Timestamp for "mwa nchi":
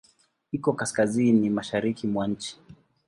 2.07-2.57